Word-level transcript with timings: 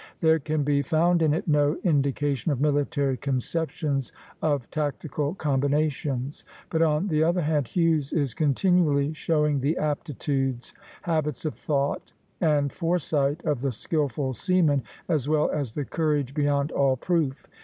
There 0.19 0.39
can 0.39 0.63
be 0.63 0.81
found 0.81 1.21
in 1.21 1.31
it 1.31 1.47
no 1.47 1.77
indication 1.83 2.51
of 2.51 2.59
military 2.59 3.17
conceptions, 3.17 4.11
of 4.41 4.67
tactical 4.71 5.35
combinations; 5.35 6.43
but 6.71 6.81
on 6.81 7.07
the 7.07 7.23
other 7.23 7.41
hand 7.43 7.67
Hughes 7.67 8.11
is 8.11 8.33
continually 8.33 9.13
showing 9.13 9.59
the 9.59 9.77
aptitudes, 9.77 10.73
habits 11.03 11.45
of 11.45 11.53
thought, 11.53 12.13
and 12.39 12.71
foresight 12.71 13.43
of 13.45 13.61
the 13.61 13.71
skilful 13.71 14.33
seaman, 14.33 14.81
as 15.07 15.29
well 15.29 15.51
as 15.51 15.77
a 15.77 15.85
courage 15.85 16.33
beyond 16.33 16.71
all 16.71 16.97
proof. 16.97 17.45